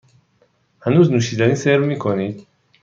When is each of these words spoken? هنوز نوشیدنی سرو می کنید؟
هنوز 0.79 1.11
نوشیدنی 1.11 1.55
سرو 1.55 1.85
می 1.85 1.99
کنید؟ 1.99 2.47